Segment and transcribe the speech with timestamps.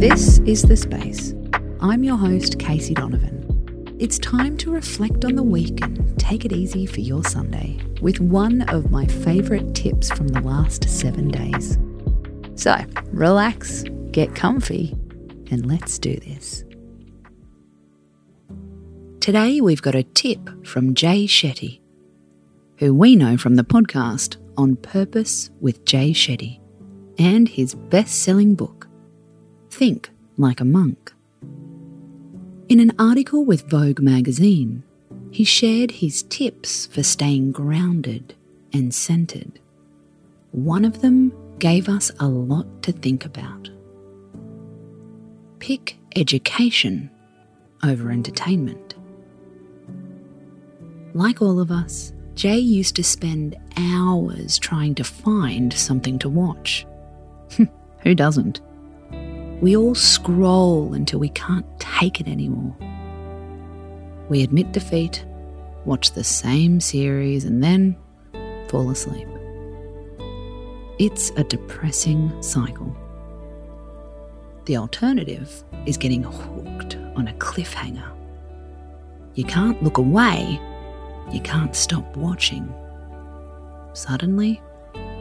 [0.00, 1.34] This is The Space.
[1.82, 3.94] I'm your host, Casey Donovan.
[4.00, 8.18] It's time to reflect on the week and take it easy for your Sunday with
[8.18, 11.78] one of my favourite tips from the last seven days.
[12.54, 12.76] So,
[13.08, 14.96] relax, get comfy,
[15.50, 16.64] and let's do this.
[19.20, 21.82] Today, we've got a tip from Jay Shetty,
[22.78, 26.58] who we know from the podcast On Purpose with Jay Shetty
[27.18, 28.86] and his best selling book,
[29.80, 31.10] Think Like a Monk.
[32.68, 34.82] In an article with Vogue magazine,
[35.30, 38.34] he shared his tips for staying grounded
[38.74, 39.58] and centered.
[40.50, 43.70] One of them gave us a lot to think about.
[45.60, 47.08] Pick education
[47.82, 48.96] over entertainment.
[51.14, 56.86] Like all of us, Jay used to spend hours trying to find something to watch.
[58.00, 58.60] Who doesn't?
[59.60, 62.74] We all scroll until we can't take it anymore.
[64.30, 65.24] We admit defeat,
[65.84, 67.96] watch the same series, and then
[68.68, 69.28] fall asleep.
[70.98, 72.96] It's a depressing cycle.
[74.64, 78.10] The alternative is getting hooked on a cliffhanger.
[79.34, 80.60] You can't look away,
[81.32, 82.72] you can't stop watching.
[83.92, 84.62] Suddenly,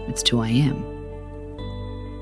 [0.08, 0.99] it's 2 a.m.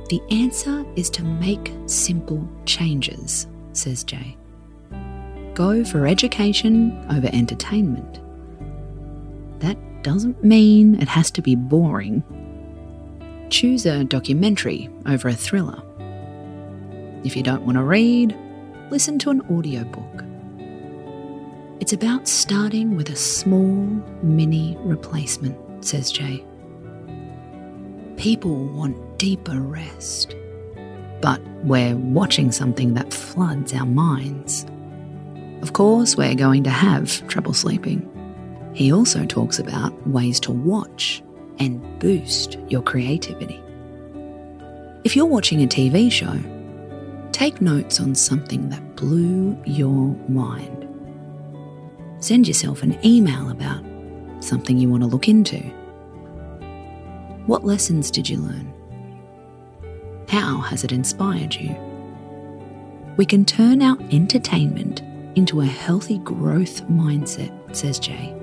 [0.09, 4.37] The answer is to make simple changes, says Jay.
[5.53, 8.21] Go for education over entertainment.
[9.59, 12.23] That doesn't mean it has to be boring.
[13.49, 15.81] Choose a documentary over a thriller.
[17.25, 18.37] If you don't want to read,
[18.89, 20.23] listen to an audiobook.
[21.81, 23.75] It's about starting with a small
[24.23, 26.45] mini replacement, says Jay.
[28.15, 30.35] People want deeper rest,
[31.21, 34.65] but we're watching something that floods our minds.
[35.61, 38.07] Of course, we're going to have trouble sleeping.
[38.73, 41.23] He also talks about ways to watch
[41.59, 43.61] and boost your creativity.
[45.03, 46.39] If you're watching a TV show,
[47.31, 50.87] take notes on something that blew your mind.
[52.19, 53.83] Send yourself an email about
[54.41, 55.57] something you want to look into.
[57.47, 58.76] What lessons did you learn?
[60.27, 61.75] How has it inspired you?
[63.15, 65.01] We can turn our entertainment
[65.35, 68.33] into a healthy growth mindset, says Jay.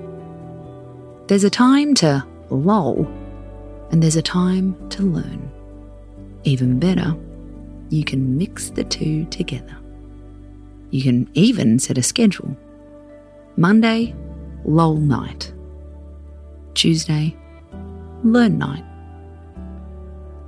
[1.27, 3.05] There's a time to lull,
[3.91, 5.51] and there's a time to learn.
[6.43, 7.15] Even better,
[7.89, 9.77] you can mix the two together.
[10.89, 12.55] You can even set a schedule.
[13.57, 14.15] Monday,
[14.63, 15.53] lull night.
[16.73, 17.35] Tuesday,
[18.23, 18.83] learn night.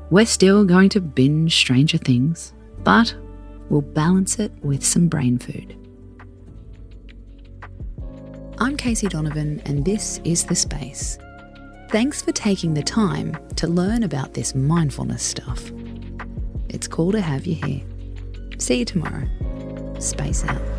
[0.09, 2.53] We're still going to binge Stranger Things,
[2.85, 3.13] but
[3.69, 5.75] we'll balance it with some brain food.
[8.57, 11.17] I'm Casey Donovan, and this is The Space.
[11.89, 15.71] Thanks for taking the time to learn about this mindfulness stuff.
[16.69, 17.81] It's cool to have you here.
[18.59, 19.27] See you tomorrow.
[19.99, 20.76] Space out.